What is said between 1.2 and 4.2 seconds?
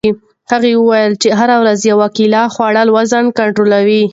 چې هره ورځ یوه کیله خوړل وزن کنټرولوي.